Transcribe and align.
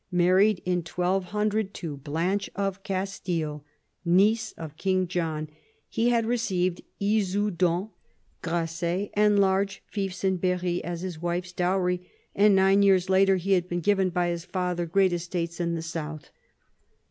Married 0.11 0.63
in 0.65 0.77
1200 0.83 1.75
to 1.75 1.95
Blanche 1.95 2.49
of 2.55 2.81
Castile, 2.81 3.63
niece 4.03 4.51
of 4.53 4.75
King 4.75 5.07
John, 5.07 5.47
he 5.89 6.09
had 6.09 6.25
received 6.25 6.81
Issoudun, 6.99 7.91
Gra^ay, 8.41 9.11
and 9.13 9.37
large 9.39 9.83
fiefs 9.91 10.23
in 10.23 10.37
Berry, 10.37 10.83
as 10.83 11.01
his 11.01 11.21
wife's 11.21 11.51
dowry, 11.53 12.09
and 12.33 12.55
nine 12.55 12.81
years 12.81 13.11
later 13.11 13.35
he 13.35 13.51
had 13.51 13.67
been 13.69 13.81
given 13.81 14.09
by 14.09 14.29
his 14.29 14.43
father 14.43 14.87
great 14.87 15.13
estates 15.13 15.59
in 15.59 15.75
the 15.75 15.83
South. 15.83 16.31